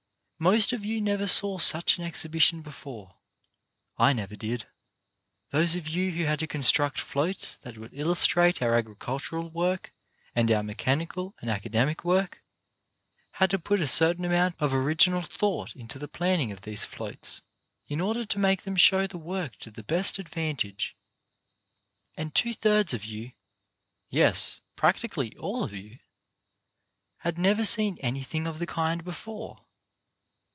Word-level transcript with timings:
Most 0.43 0.73
of 0.73 0.83
you 0.83 1.01
never 1.01 1.27
saw 1.27 1.59
such 1.59 1.99
an 1.99 2.03
ex 2.03 2.23
hibition 2.23 2.63
before; 2.63 3.13
I 3.99 4.11
never 4.11 4.35
did. 4.35 4.65
Those 5.51 5.75
of 5.75 5.87
you 5.87 6.09
who 6.09 6.23
had 6.23 6.39
to 6.39 6.47
construct 6.47 6.99
floats 6.99 7.55
that 7.57 7.77
would 7.77 7.93
illustrate 7.93 8.59
our 8.59 8.73
agricultural 8.73 9.51
work 9.51 9.93
and 10.33 10.49
our 10.49 10.63
mechanical 10.63 11.35
and 11.41 11.51
acad 11.51 11.73
emic 11.73 12.03
work, 12.03 12.41
had 13.33 13.51
to 13.51 13.59
put 13.59 13.81
a 13.81 13.87
certain 13.87 14.25
amount 14.25 14.55
of 14.57 14.73
original 14.73 15.21
thought 15.21 15.75
into 15.75 15.99
the 15.99 16.07
planning 16.07 16.51
of 16.51 16.61
these 16.61 16.85
floats, 16.85 17.43
in 17.85 18.01
order 18.01 18.25
to 18.25 18.39
make 18.39 18.63
them 18.63 18.75
show 18.75 19.05
the 19.05 19.19
work 19.19 19.57
to 19.57 19.69
the 19.69 19.83
best 19.83 20.17
ad 20.17 20.27
van 20.27 20.55
EDUCATION 20.55 20.95
THAT 22.15 22.21
EDUCATES 22.23 22.25
97 22.25 22.25
tage; 22.25 22.25
and 22.25 22.33
two 22.55 22.59
thirds 22.59 22.93
of 22.95 23.05
you— 23.05 23.33
yes, 24.09 24.59
practically 24.75 25.37
all 25.37 25.63
of 25.63 25.71
you— 25.73 25.99
had 27.19 27.37
never 27.37 27.63
seen 27.63 27.99
anything 28.01 28.47
of 28.47 28.57
the 28.57 28.65
kind 28.65 29.03
before. 29.03 29.65